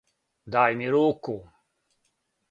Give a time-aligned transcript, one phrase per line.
[0.53, 1.35] Дај ми руку!